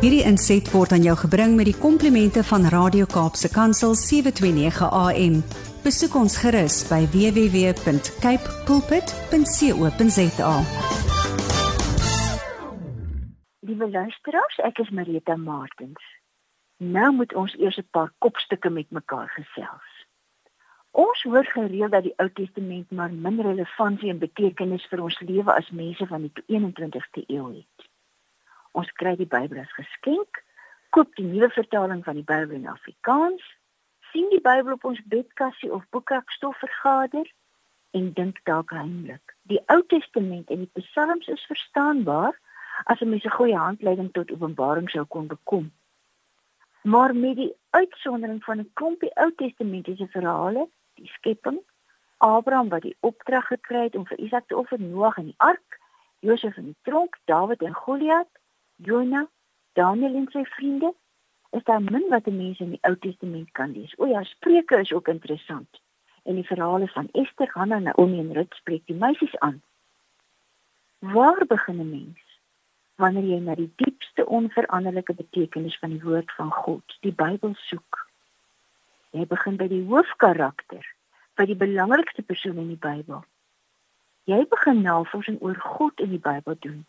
[0.00, 5.34] Hierdie inset word aan jou gebring met die komplimente van Radio Kaapse Kansel 729 AM.
[5.84, 10.54] Besoek ons gerus by www.cape pulpit.co.za.
[13.68, 16.08] Liewe luisteraars, ek is Marita Martins.
[16.80, 19.92] Nou moet ons eers 'n paar kopstukke met mekaar gesels.
[20.96, 25.52] Ons hoor gereeld dat die Ou Testament maar min relevantie en betekenis vir ons lewe
[25.52, 27.89] as mense van die 21ste eeu het.
[28.72, 30.42] Ons kry die Bybel as geskenk,
[30.90, 33.42] koop die nuwe vertaling van die Bybel in Afrikaans,
[34.12, 37.26] sien die Bybel op ons bedkassie of boekrakstof vergader
[37.90, 39.34] en dink dalk heimlik.
[39.50, 42.38] Die Ou Testament en die Psalms is verstaanbaar
[42.84, 45.72] as 'n mens 'n goeie handleiding tot Openbaring sou kon bekom.
[46.82, 51.60] Maar met die uitsondering van 'n klompie Ou Testamentiese verhale, die skepping,
[52.18, 55.78] Abraham wat die opdrag gekry het om vir Isak te offer, Noag in die ark,
[56.18, 58.28] Josef in die tronk, Dawid en Goliat,
[58.82, 59.26] Jona,
[59.72, 60.94] Daniel en sy vriende,
[61.50, 63.92] is daar min wat mense in die Ou Testament kan lees.
[63.98, 65.80] O ja, Spreuke is ook interessant.
[66.22, 69.62] En die verhale van Ester, Hanna, Naomi en Rut spreek die meisies aan.
[70.98, 72.20] Waar begin 'n mens?
[72.94, 78.08] Wanneer jy na die diepste onveranderlike betekenis van die woord van God, die Bybel soek.
[79.10, 80.94] Jy begin by die hoofkarakter,
[81.34, 83.24] by die belangrikste persoon in die Bybel.
[84.24, 86.86] Jy begin navorsing oor God in die Bybel doen.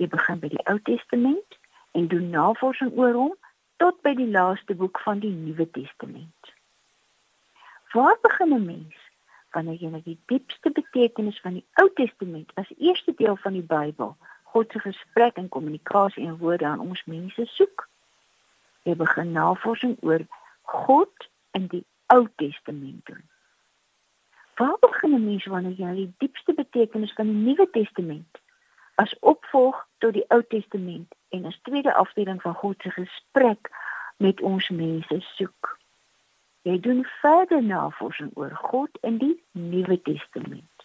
[0.00, 1.58] Jy begin by die Ou Testament
[1.92, 3.34] en doen navorsing oor hom
[3.82, 6.52] tot by die laaste boek van die Nuwe Testament.
[7.92, 8.96] Waar begin 'n mens
[9.52, 13.68] wanneer jy na die diepste betekenis van die Ou Testament as eerste deel van die
[13.76, 17.88] Bybel, God se gesprek en kommunikasie en woorde aan ons mense soek?
[18.82, 20.24] Jy begin navorsing oor
[20.62, 23.24] God in die Ou Testament doen.
[24.56, 28.39] Waar begin 'n mens wanneer jy na die diepste betekenis van die Nuwe Testament
[29.00, 33.70] as opvolg tot die Ou Testament en as tweede afdeling van God se gesprek
[34.20, 35.70] met ons mense soek.
[36.68, 40.84] Jy doen verder navorsing oor God in die Nuwe Testament.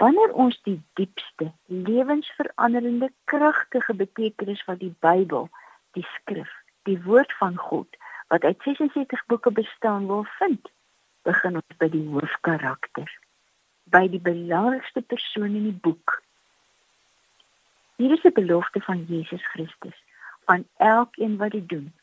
[0.00, 5.50] Wanneer ons die diepste, lewensveranderende, kragtige betekenis van die Bybel,
[5.92, 6.48] die skrif,
[6.88, 8.00] die woord van God
[8.32, 10.72] wat uit 76 boeke bestaan wil vind,
[11.28, 13.10] begin ons by die hoofkarakter,
[13.92, 16.22] by die belangrikste persoon in die boek,
[17.96, 20.04] Hier is 'n belofte van Jesus Christus
[20.44, 21.94] aan elkeen wat dit doen.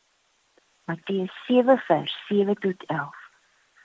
[0.84, 3.16] Matteus 7 vers 7 tot 11.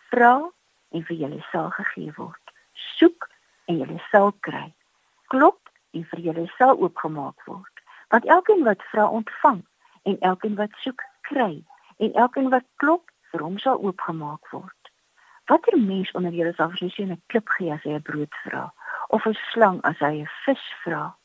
[0.10, 0.52] Vra
[0.90, 2.52] en vir julle sal gegee word.
[2.74, 3.30] Soek
[3.66, 4.74] en julle sal kry.
[5.28, 7.82] Klop en vir julle sal oopgemaak word.
[8.08, 9.66] Want elkeen wat vra ontvang
[10.04, 11.64] en elkeen wat soek kry
[11.98, 14.82] en elkeen wat klop vir hom sal oopgemaak word.
[15.46, 18.34] Watter mens onder julle sal vir sy seun 'n klip gee as hy 'n brood
[18.44, 18.74] vra
[19.10, 21.16] of 'n slang as hy 'n vis vra?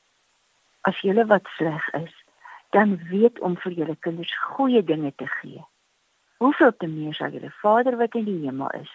[0.88, 2.14] As julle wat sleg is,
[2.70, 5.64] dan weet om vir julle kinders goeie dinge te gee.
[6.40, 8.92] Hoeveel te meer sal julle Vader wat in die hemel is,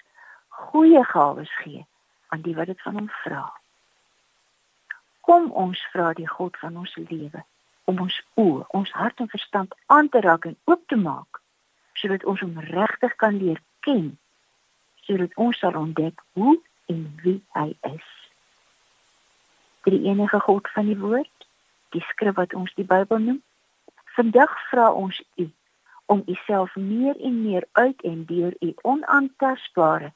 [0.50, 1.86] goeie gawes gee
[2.34, 3.44] aan die wat dit van hom vra.
[5.22, 7.44] Kom ons vra die God van ons lewe
[7.86, 11.42] om ons oë, ons hart en verstand aan te raak en oop te maak
[11.96, 14.18] sodat ons hom regtig kan leer ken,
[15.08, 16.58] sodat ons sal ontdek hoe
[16.92, 18.10] en wie hy is.
[19.86, 21.45] Die enige God van die woord
[21.90, 23.42] die skrif wat ons die Bybel noem.
[24.16, 25.50] Vandag vra ons u
[26.06, 30.12] om u self meer en meer uit en deur u onaantastbare,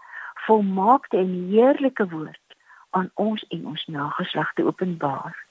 [0.45, 2.57] volmaakte en heerlike woord
[2.89, 5.45] aan ons en ons nageslag te openbaar.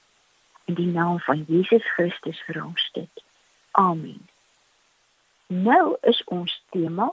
[0.65, 3.25] In die naam van Jesus Christus vir ons dit.
[3.71, 4.29] Amen.
[5.47, 7.12] Nou is ons tema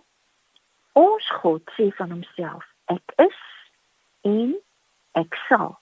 [0.96, 3.40] Ons God sê van homself: Ek is
[4.24, 4.54] en
[5.20, 5.74] ek sal.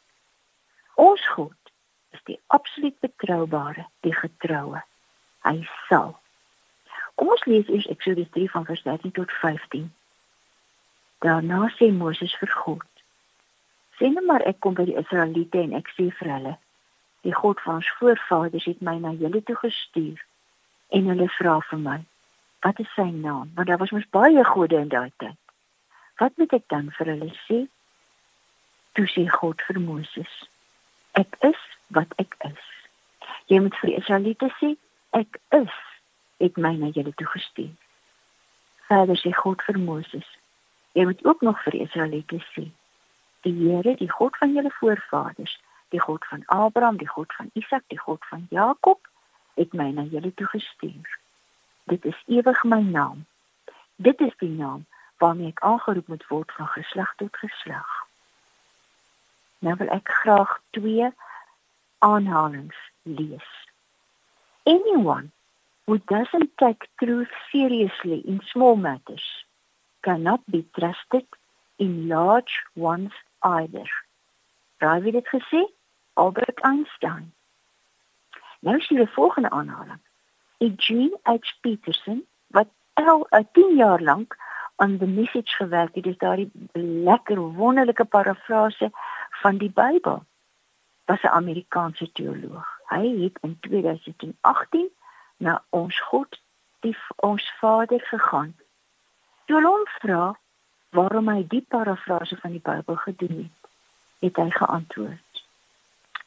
[0.98, 1.62] Ons God
[2.13, 4.81] is die absoluut betroubare, die getroue.
[5.44, 5.57] Hy
[5.90, 6.13] sal.
[7.16, 9.90] Kom ons lees eers Eksodus 3 van vers 13 tot 15.
[11.25, 12.90] Daarna sê Moses vir God:
[13.97, 16.56] "Sê net maar ek kom by die Israeliete en ek sê vir hulle:
[17.24, 20.19] Die God van ons voorvaders het my na julle toe gestuur
[20.89, 22.00] en hulle vra vir my:
[22.63, 23.51] Wat is sy naam?
[23.56, 25.39] Want daar was mos baie gode in daai tyd.
[26.19, 27.68] Wat moet ek dan vir hulle sê?"
[28.94, 30.33] Toe sê God vir Moses:
[31.13, 31.62] Ek is
[31.98, 32.69] wat ek is.
[33.51, 34.74] Jy moet vir Israeliete sê,
[35.18, 35.74] ek is
[36.44, 37.74] het my na julle toe gestuur.
[38.90, 40.30] Verder sê God vir Moses,
[40.98, 42.68] jy moet ook nog vir Israeliete sê,
[43.44, 45.56] die Here, die God van julle voorvaders,
[45.95, 49.00] die God van Abraham, die God van Isak, die God van Jakob,
[49.60, 51.19] het my na julle toe gestuur.
[51.92, 53.25] Dit is ewig my naam.
[53.95, 54.86] Dit is die naam
[55.22, 57.92] waarmee ek aangeroep moet word van geslag tot geslag.
[59.63, 61.12] Nou wil ek graag twee
[62.10, 63.50] aanhalings lees.
[64.66, 65.32] Anyone
[65.86, 69.26] who doesn't take truth seriously in small matters
[70.04, 71.26] cannot be trusted
[71.78, 73.88] in large ones either.
[74.82, 75.64] Raai wie dit gesê?
[76.14, 77.34] Albert Einstein.
[78.60, 80.02] Nou sien we volgende aanhaling.
[80.58, 81.56] Eugene H.
[81.62, 84.38] Peterson wat al 10 uh, jaar lank
[84.76, 86.52] aan die message gewerk het, dis daardie
[87.08, 88.92] lekker wonderlike parafrase
[89.42, 90.24] van die Bybel.
[91.06, 92.68] Was 'n Amerikaanse teoloog.
[92.86, 94.90] Hy het in 2018
[95.38, 96.42] na ons God,
[96.80, 98.56] die ons Vader gegaan.
[99.46, 100.40] Toe hom vra
[100.90, 103.70] waarom hy die parafrase van die Bybel gedoen het,
[104.20, 105.44] het hy geantwoord: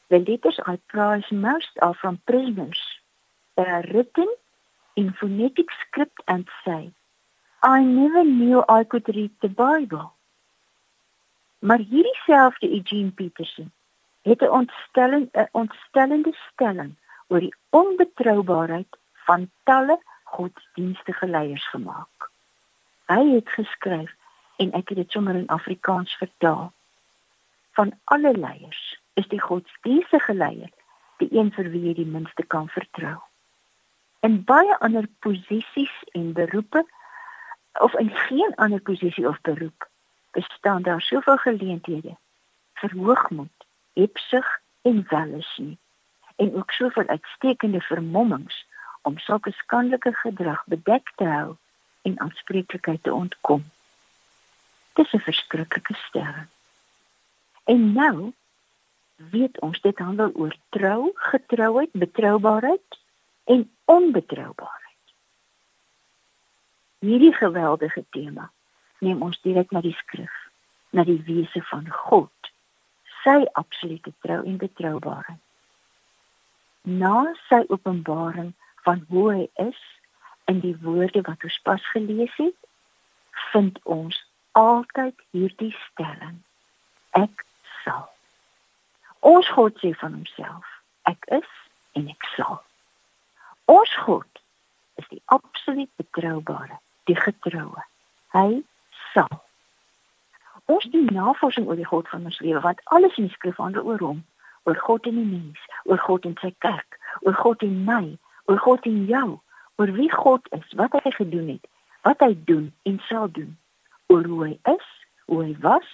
[0.06, 3.00] "The letters I prize most are from prisoners.
[3.54, 4.28] They are written
[4.94, 6.92] in phonetic script and say,
[7.62, 10.10] I never knew I could read the Bible."
[11.58, 13.72] Maar hierdie selfde Eugene Peterson
[14.28, 16.92] het 'n ontstelling 'n ontstellende stelling
[17.28, 22.30] oor die onbetroubaarheid van talle godsdienstige leiers gemaak.
[23.06, 24.14] Hy het geskryf
[24.56, 26.72] en ek het dit sommer in Afrikaans vertaal.
[27.72, 30.70] Van alle leiers is die godsdienstige leier
[31.16, 33.18] die een vir wie jy die minste kan vertrou.
[34.20, 36.86] In baie ander posisies en beroepe
[37.78, 39.88] of in geen ander posisie of beroep
[40.30, 42.16] bestaan daar soveel geleenthede
[42.72, 43.55] vir hoogmoed,
[43.96, 44.46] hebsug
[44.86, 45.76] en welis nie
[46.36, 48.66] en ook soveel uitstekende vermommings
[49.02, 51.56] om sulke skandelike gedrag bedek te hou
[52.02, 53.64] en aanspreeklikheid te ontkom.
[54.92, 56.48] Dis 'n verskriklike stelling.
[57.64, 58.32] En nou
[59.16, 62.98] weet ons dit handel oor trou, getrouheid, betroubaarheid
[63.44, 65.04] en onbetroubaarheid.
[66.98, 68.50] Hierdie geweldige tema
[68.98, 70.32] neem ons direk na die skrif,
[70.90, 72.35] na die wese van God,
[73.26, 75.42] sy absolute trou en betroubaarheid.
[76.86, 78.52] Na sy openbaring
[78.86, 79.80] van hoe hy is
[80.46, 82.58] in die woorde wat ons pas gelees het,
[83.50, 84.18] vind ons
[84.54, 86.38] altyd hierdie stelling:
[87.18, 87.42] Ek
[87.82, 88.06] sal.
[89.26, 90.70] Ons God sê van homself:
[91.10, 91.50] Ek is
[91.98, 92.60] en ek sal.
[93.66, 94.42] Ons God
[95.02, 96.78] is die absoluut betroubare,
[97.10, 97.82] die getroue.
[98.36, 98.62] Hy
[99.10, 99.42] sal.
[100.66, 103.86] Ons doen navorsing oor die God van ons lewe want alles in die skrif handel
[103.86, 104.22] oor hom,
[104.66, 108.04] oor God en die mens, oor God en sy kerk, oor God en my,
[108.50, 109.28] oor God en jou,
[109.78, 111.70] oor wie God is, wat hy gedoen het,
[112.08, 113.52] wat hy doen en sal doen,
[114.10, 114.88] oor hoe hy is,
[115.30, 115.86] hoe hy was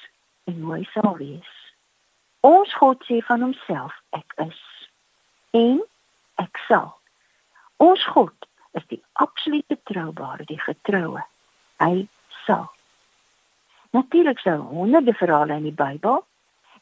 [0.48, 1.52] en hoe hy sal wees.
[2.42, 4.60] Ons God sê van homself, ek is
[5.56, 5.82] en
[6.40, 6.94] ek sal.
[7.82, 8.48] Ons God
[8.78, 11.20] is die absoluut betroubare, die getroue.
[11.82, 12.06] Hy
[12.46, 12.70] sal.
[13.92, 16.22] Natuurlik sou honderde verhale in die Bybel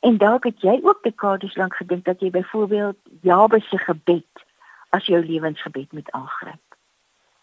[0.01, 2.97] en dalk het jy ook dekades lank gedink dat jy byvoorbeeld
[3.27, 4.45] Jabes se gebed
[4.95, 6.77] as jou lewensgebed moet aangryp.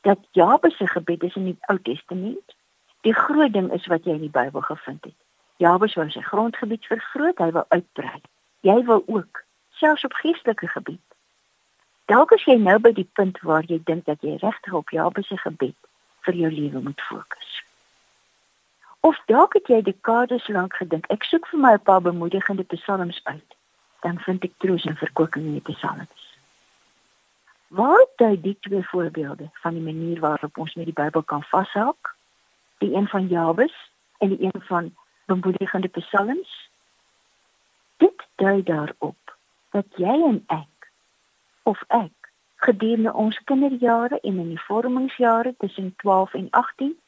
[0.07, 2.55] Dat Jabes se gebed is in die Ou Testament.
[3.03, 5.19] Die groot ding is wat jy in die Bybel gevind het.
[5.59, 8.21] Jabes wou sy grondgebied vergroot, hy wou uitbrei.
[8.63, 9.43] Jy wil ook,
[9.83, 11.03] selfs op geestelike gebied.
[12.07, 15.27] Dalk as jy nou by die punt waar jy dink dat jy regtig op Jabes
[15.27, 15.75] se gebed
[16.23, 17.66] vir jou lewe moet fokus.
[18.99, 23.19] Of dalk het jy dekades lank gedink, ek soek vir my 'n paar bemoedigende psalms
[23.23, 23.55] uit,
[24.01, 26.23] dan vind ek troos en verkwikking in die psalms.
[27.67, 31.95] Waar dui die twee voorbeelde van die manier waarop ons met die Bybel kan vashou?
[32.77, 33.75] Die een van Jabes
[34.18, 36.69] en die een van bemoedigende psalms.
[37.97, 39.37] Dit dui daarop
[39.69, 40.92] dat jy en ek
[41.63, 46.99] of ek gedurende ons kinderjare en in die vormingsjare tussen 12 en 18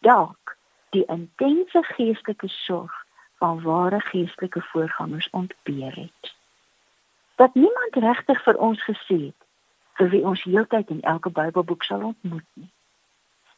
[0.00, 0.55] dalk
[0.90, 3.04] die intense geestelike sorg
[3.38, 6.34] van ware geestelike voorgangers ontbeer het.
[7.36, 9.40] Dat niemand regtig vir ons gesê het
[9.96, 12.70] vir wie ons heeltyd in elke Bybelboek sal ontmoet nie.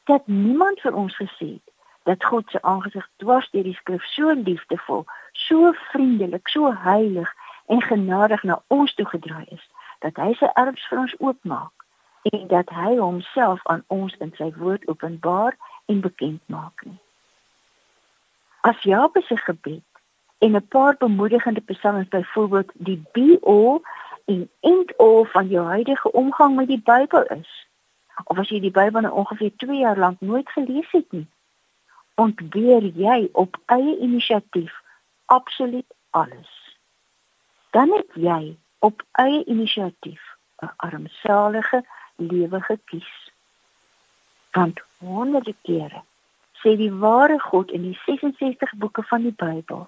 [0.05, 4.33] Dat niemand vir ons gesê het dat God se aangesig dwars deur die skrif so
[4.33, 7.35] liefdevol, so vriendelik, so heilig
[7.67, 9.65] en genadig na ons toe gedraai is
[9.99, 11.85] dat hy sy arms vir ons oopmaak
[12.33, 15.57] en dat hy homself aan ons in sy woord openbaar
[15.87, 16.99] en bekend maak nie.
[18.61, 19.83] As Jabes se gebed
[20.39, 23.81] en 'n paar bemoedigende psalms byvoorbeeld die be all
[24.25, 27.67] en end all van jou huidige omgang met die Bybel is.
[28.25, 31.27] Of as jy die Bybel nou ongeveer 2 jaar lank nooit gelees het nie,
[32.15, 34.83] ontbeer jy op eie inisiatief
[35.25, 36.79] absoluut alles.
[37.71, 40.23] Dan het jy op eie inisiatief
[40.63, 41.85] 'n armsalige
[42.17, 43.33] lewe gekies.
[44.51, 46.03] Want honderde kere
[46.63, 49.87] sê die ware God in die 66 boeke van die Bybel,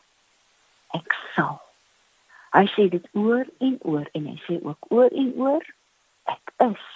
[0.97, 1.59] ek sal
[2.51, 5.63] Hy sê dit oor en oor en hy sê ook oor en oor
[6.31, 6.87] ek is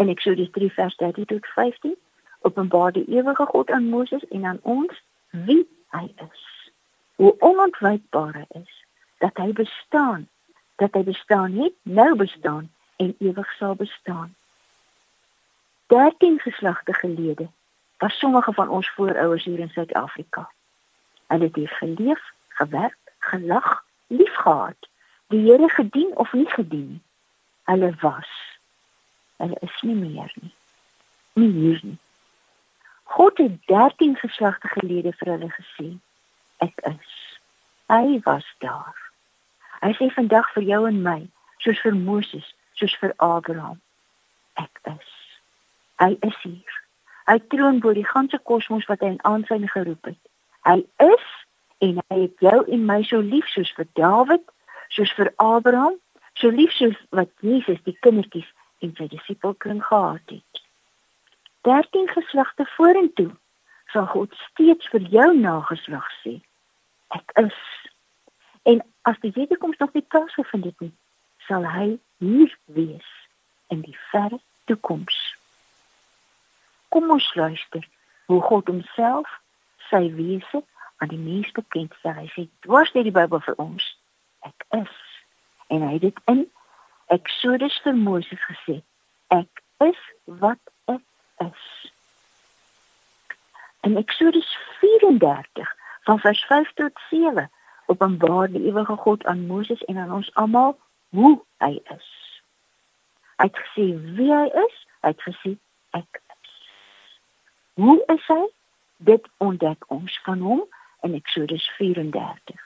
[0.00, 1.96] In Eksodus 3 vers 13 tot 15
[2.40, 6.44] openbaar die ewige God aan Moses en aan ons wie hy is.
[7.20, 8.70] Hoe onontwijkbaar hy is
[9.18, 10.28] dat hy bestaan,
[10.82, 14.34] dat hy bestaan het, nou bestaan en ewig sal bestaan.
[15.86, 17.50] 13 geslagte gelede
[18.02, 20.50] was sommige van ons voorouers hier in Suid-Afrika.
[21.26, 24.88] Hulle het hier geleef, gewerk, gelag, liefgehad,
[25.26, 27.02] die Here gedien of nie gedien.
[27.62, 28.58] Hulle was.
[29.36, 30.54] Hulle is nie meer nie.
[31.32, 31.98] Nie hier nie.
[33.02, 35.88] God het 13 geslagte gelede vir hulle gesê,
[36.58, 37.16] ek is.
[37.86, 38.98] Hy was daar.
[39.78, 41.20] Hy sê vandag vir jou en my,
[41.62, 43.78] soos vir Moses, soos vir Abraham,
[44.58, 45.18] ek is.
[46.02, 46.81] Hy is hier.
[47.30, 50.20] Hy troon bo die ganse kosmos wat hy in aansyn geroep het.
[50.66, 51.28] Hy is
[51.82, 54.44] en hy het jou en my so lief soos vir Dawid,
[54.94, 55.98] soos vir Abraham,
[56.38, 58.48] so lief soos wat Jesus die kindertjies
[58.82, 60.62] in sy disipelkring gehad het.
[61.62, 63.30] 13 geslagte vorentoe
[63.92, 66.38] sal God steeds vir jou nageslag sê
[67.14, 67.58] ek is
[68.72, 70.94] en as die wederkoms nog nie plaasgevind het nie
[71.48, 71.86] sal hy
[72.24, 73.12] hier wees
[73.74, 75.18] in die verre toekoms
[76.94, 77.88] kom ons luister
[78.30, 79.28] hoe God homself
[79.90, 80.62] sy wese
[81.02, 83.88] aan die mens bekend stel hy sê dwars deur die Bybel vir ons
[84.48, 84.98] ek is
[85.72, 86.44] en hy het dit in
[87.12, 88.80] Exodus vir Moses gesê
[89.32, 89.98] ek is
[90.40, 90.60] wat
[91.48, 91.90] is.
[93.80, 97.50] In Eksodus 34 van vers 5 tot 7
[97.86, 102.10] openbaar die ewige God aan Moses en aan ons almal hoe hy is.
[103.36, 105.56] Hy het gesê wie hy is, hy het gesê
[105.90, 106.21] ek.
[107.74, 108.42] Hoe is hy?
[108.96, 110.60] Dit ontdek ons van hom
[111.00, 112.60] in Eksodus 34.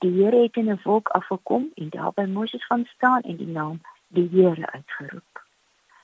[0.00, 3.46] Die Here het in 'n wolk afgekom en daar by Moses gaan staan en die
[3.46, 5.42] naam die Here uitgeroep.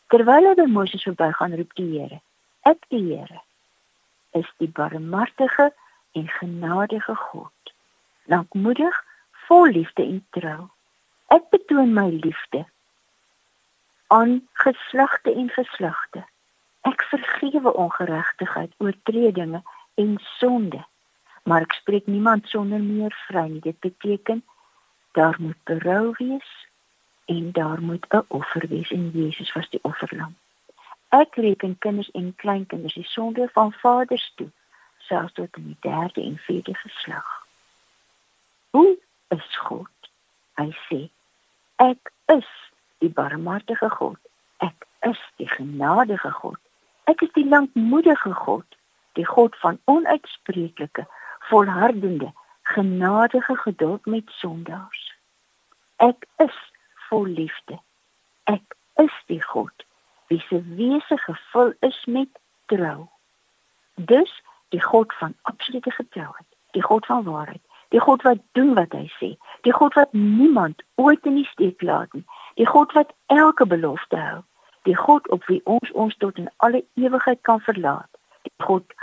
[0.07, 2.21] Terwyl hy by Moses verbygaan, roep die Here:
[2.61, 3.41] "Ek die Here
[4.31, 5.73] is die barmhartige
[6.13, 7.73] en genadige God,
[8.25, 10.69] lankmoedig, vol liefde en trou.
[11.27, 12.67] Ek betoon my liefde
[14.07, 16.25] aan geslagte en geslagte.
[16.81, 19.63] Ek vergewe ongeregtigheid, oortredinge
[19.95, 20.85] en sonde,
[21.45, 23.61] maar ek spreek niemand sonder meer vry nie.
[23.61, 24.45] Dit beteken
[25.13, 26.69] daar moet berou wees."
[27.31, 30.37] en daar moet 'n offer wees en Jesus was die offerlam.
[31.09, 34.51] Ek reken kinders en kleinkinders die sonde van vaders toe,
[34.99, 37.47] selfs tot in die derde en vierde geslag.
[38.71, 39.97] Hoe is God?
[40.55, 41.11] Hy sê,
[41.77, 42.51] ek is
[42.99, 44.19] die barmhartige God.
[44.57, 46.59] Ek is die genadige God.
[47.11, 48.79] Ek is die lankmoedige God,
[49.19, 51.07] die God van onuitspreeklike,
[51.51, 52.31] volhardende,
[52.75, 55.07] genadige geduld met sondaars.
[55.97, 56.57] Ek is
[57.09, 57.81] vol liefde.
[58.45, 59.87] Ek is die God
[60.31, 62.29] wie se wese gevul is met
[62.67, 63.09] trou.
[63.95, 68.95] Dus die God van absolute getrouheid, die God van waarheid, die God wat doen wat
[68.95, 69.33] hy sê,
[69.67, 72.23] die God wat niemand ooit in die steek laat nie,
[72.55, 74.39] die God wat elke belofte hou,
[74.89, 78.09] die God op wie ons ons tot in alle ewigheid kan verlaat,
[78.43, 78.95] die God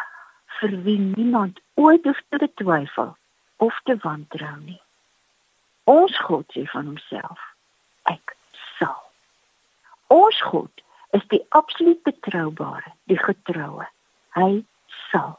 [0.60, 3.14] vir wie niemand ooit hoef te twyfel
[3.58, 4.82] of te wantrou nie.
[5.84, 7.44] Ons God sê van homself
[8.12, 8.36] ek
[8.78, 8.98] sal.
[10.14, 10.84] Ons God
[11.18, 13.86] is die absoluut betroubare, die getroue.
[14.36, 14.64] Hy
[15.10, 15.38] sal.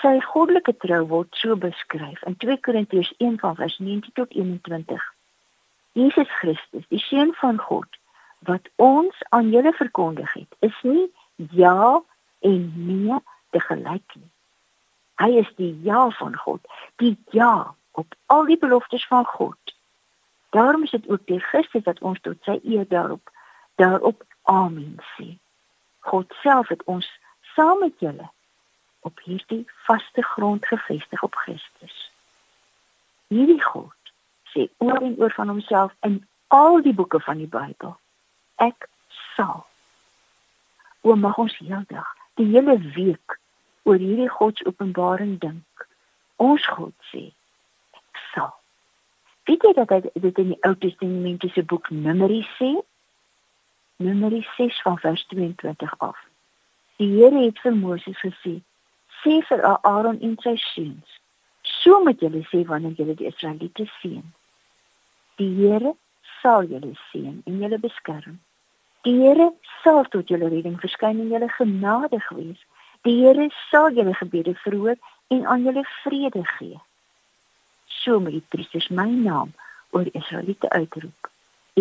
[0.00, 5.04] Sy goddelike trou word so beskryf in 2 Korintiërs 1:19 tot 21.
[5.96, 7.88] Jesus Christus, die seun van God,
[8.46, 11.06] wat ons aan julle verkondig het, is nie
[11.52, 12.02] ja
[12.40, 13.18] en nee
[13.50, 14.30] te gelyk nie.
[15.22, 16.60] Hy is die ja van God,
[17.02, 19.76] die ja op al die beloftes van God
[20.56, 23.30] Daarom is dit ook die Christus wat ons tot sy eer daarop
[23.74, 25.36] daarop amen sê.
[25.98, 27.08] God self het ons
[27.54, 28.30] saam met julle
[29.00, 31.96] op hierdie vaste grond gevestig op Christus.
[33.28, 34.12] Hierdie God
[34.54, 37.98] sê oor en oor van homself in al die boeke van die Bybel.
[38.56, 38.88] Ek
[39.36, 39.66] sal.
[41.02, 42.06] O mag ons heeldag,
[42.40, 43.38] die hele week
[43.86, 45.88] oor hierdie God se openbaring dink.
[46.42, 47.28] Ons God sê
[47.96, 48.54] ek sal.
[49.46, 52.72] Weet jy dat dit in die Ou Testamentiese boek Numeri sê?
[54.02, 56.18] Numeri 6 van vers 22 af.
[56.96, 58.56] Die Here het vir Moses gesê:
[59.22, 61.20] "Sê vir Aaron en sy seuns:
[61.66, 64.24] So moet julle sê wanneer julle die Israeliete sien.
[65.38, 65.94] Die Here
[66.42, 68.38] sal julle sien en julle beskerm.
[69.06, 69.52] Die Here
[69.84, 72.60] sal tot julle redding verskyn en julle genadig wees.
[73.06, 74.98] Die Here sal julle gebede verhoor
[75.30, 76.80] en aan julle vrede gee."
[78.06, 79.52] so met die priesters my naam
[79.90, 81.30] oor Israeliete uitroep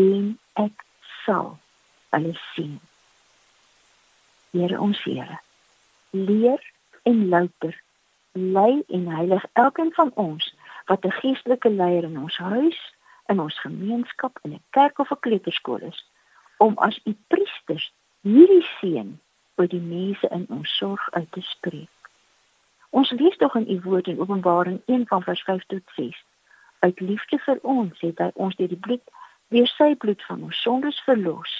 [0.02, 0.86] en ek
[1.24, 1.56] sal
[2.16, 2.78] hulle sien
[4.56, 5.42] Here ons Here,
[6.16, 6.62] leer
[7.04, 7.74] en louter,
[8.32, 10.46] lei en heilig elkeen van ons
[10.88, 12.80] wat 'n geestelike leier in ons huis,
[13.28, 16.00] in ons gemeenskap, in 'n kerk of 'n kleuterskool is,
[16.58, 19.20] om as u priesters hierdie seën
[19.56, 21.92] oor die mense in ons sorg uit te spreek.
[22.90, 26.24] Ons lees tog in u woord in Openbaring 1 van vers 5 tot 6.
[26.80, 29.04] Uit liefde vir ons het hy ons deur die bloed,
[29.54, 31.54] deur sy bloed van ons sondes verlos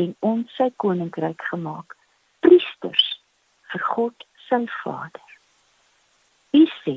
[0.00, 1.96] en ons sy koninkryk gemaak
[2.44, 3.06] priesters
[3.72, 5.30] vir God sy Vader.
[6.56, 6.96] U sê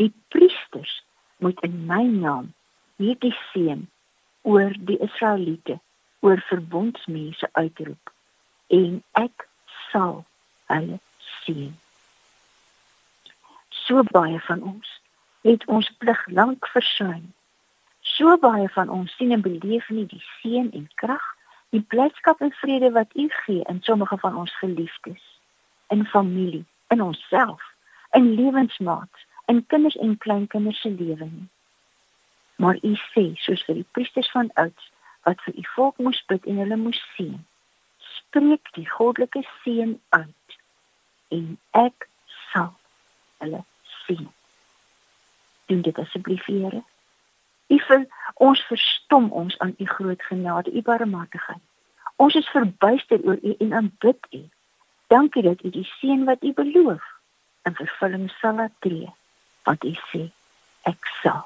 [0.00, 1.00] die priesters
[1.38, 2.52] moet in my naam
[3.00, 3.86] hierdie seën
[4.48, 5.78] oor die Israeliete,
[6.20, 8.12] oor verbondsmense uitroep
[8.66, 9.48] en ek
[9.90, 10.24] sal
[10.72, 10.98] hulle
[11.44, 11.74] seën.
[13.70, 14.88] So baie van ons
[15.46, 17.32] het ons plig lank versuim.
[18.02, 21.24] So baie van ons sien en beleef nie die seën en krag
[21.70, 25.22] die blydskap en vrede wat U gee in sommige van ons geliefdes,
[25.88, 27.62] in familie, in onsself,
[28.16, 31.48] in lewensmaats, in kinders en kleinkinders se lewe nie.
[32.56, 34.90] Maar U sê, soos vir die priesters van ouds
[35.26, 37.46] wat vir U volk moes bid en hulle moes sien,
[37.98, 40.58] spreek die goddelike seën uit
[41.28, 42.08] en ek
[42.50, 42.72] sal
[43.42, 43.64] hulle
[44.04, 44.28] sien.
[45.68, 46.82] Doen dit asseblief, Here.
[47.68, 51.64] U vir ons verstom ons aan u groot genade, u barmhartigheid.
[52.16, 54.40] Ons is verbuister oor u en aanbid u.
[55.12, 57.04] Dankie dat u die seën wat u beloof
[57.68, 59.12] in vervulling sal laat tree.
[59.62, 60.24] Want u sê
[60.88, 61.44] ek sal.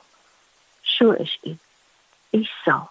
[0.82, 1.56] So is u.
[2.30, 2.90] U sal.